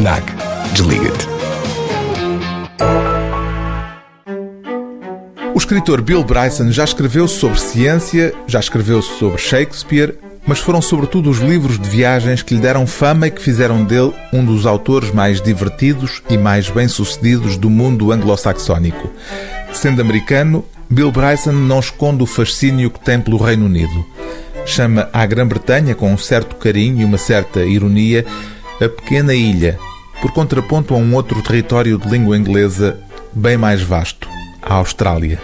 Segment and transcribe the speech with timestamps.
[0.00, 0.24] FNAC.
[0.72, 1.28] Desliga-te.
[5.54, 11.28] O escritor Bill Bryson já escreveu sobre ciência, já escreveu sobre Shakespeare, mas foram sobretudo
[11.28, 15.12] os livros de viagens que lhe deram fama e que fizeram dele um dos autores
[15.12, 19.10] mais divertidos e mais bem-sucedidos do mundo anglo-saxónico.
[19.70, 24.06] Sendo americano, Bill Bryson não esconde o fascínio que tem pelo Reino Unido.
[24.64, 28.24] Chama à Grã-Bretanha, com um certo carinho e uma certa ironia,
[28.82, 29.78] a pequena ilha,
[30.20, 32.98] por contraponto a um outro território de língua inglesa
[33.32, 34.28] bem mais vasto,
[34.62, 35.40] a Austrália.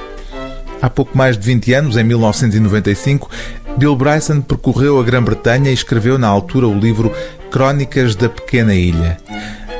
[0.80, 3.30] Há pouco mais de 20 anos, em 1995,
[3.76, 7.12] Bill Bryson percorreu a Grã-Bretanha e escreveu na altura o livro
[7.50, 9.18] Crónicas da Pequena Ilha.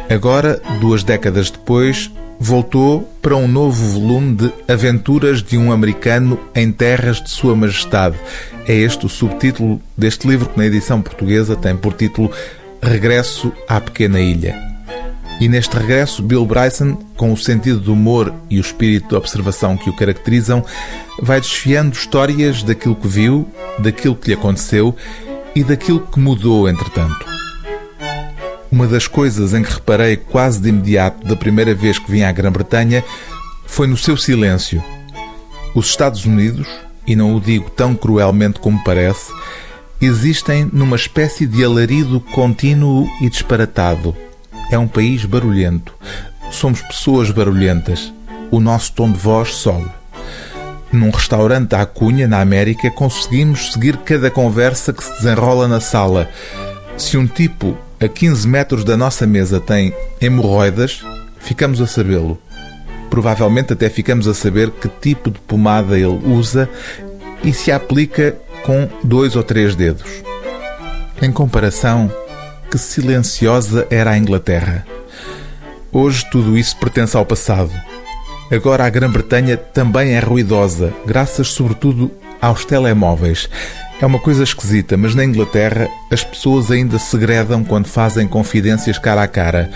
[0.09, 6.71] Agora, duas décadas depois, voltou para um novo volume de Aventuras de um Americano em
[6.71, 8.17] Terras de Sua Majestade.
[8.67, 12.31] É este o subtítulo deste livro que na edição portuguesa tem por título
[12.83, 14.76] Regresso à Pequena Ilha.
[15.39, 19.77] E neste regresso, Bill Bryson, com o sentido do humor e o espírito de observação
[19.77, 20.65] que o caracterizam,
[21.21, 23.47] vai desfiando histórias daquilo que viu,
[23.79, 24.97] daquilo que lhe aconteceu
[25.55, 27.27] e daquilo que mudou entretanto.
[28.73, 32.33] Uma das coisas em que reparei quase de imediato da primeira vez que vim à
[32.33, 33.05] Grã-Bretanha
[33.67, 34.83] foi no seu silêncio.
[35.75, 36.67] Os Estados Unidos,
[37.07, 39.31] e não o digo tão cruelmente como parece,
[40.01, 44.17] existem numa espécie de alarido contínuo e disparatado.
[44.71, 45.95] É um país barulhento.
[46.51, 48.13] Somos pessoas barulhentas.
[48.51, 49.89] O nosso tom de voz sobe.
[50.93, 56.29] Num restaurante à Cunha, na América, conseguimos seguir cada conversa que se desenrola na sala.
[56.97, 61.03] Se um tipo a 15 metros da nossa mesa tem hemorroidas,
[61.39, 62.39] ficamos a sabê-lo.
[63.11, 66.69] Provavelmente até ficamos a saber que tipo de pomada ele usa
[67.43, 70.23] e se aplica com dois ou três dedos.
[71.23, 72.11] Em comparação,
[72.71, 74.87] que silenciosa era a Inglaterra.
[75.93, 77.73] Hoje tudo isso pertence ao passado.
[78.51, 82.11] Agora a Grã-Bretanha também é ruidosa, graças sobretudo
[82.41, 83.49] aos telemóveis.
[84.01, 89.23] É uma coisa esquisita, mas na Inglaterra as pessoas ainda segredam quando fazem confidências cara
[89.23, 89.71] a cara.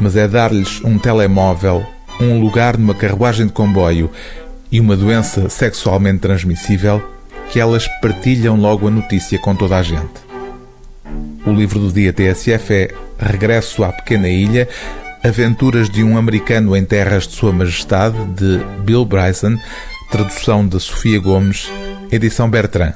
[0.00, 1.86] Mas é dar-lhes um telemóvel,
[2.20, 4.10] um lugar numa carruagem de comboio
[4.70, 7.02] e uma doença sexualmente transmissível
[7.50, 10.31] que elas partilham logo a notícia com toda a gente.
[11.44, 12.88] O livro do dia TSF é
[13.18, 14.68] Regresso à Pequena Ilha,
[15.24, 19.58] Aventuras de um Americano em Terras de Sua Majestade, de Bill Bryson,
[20.10, 21.68] tradução de Sofia Gomes,
[22.12, 22.94] edição Bertrand.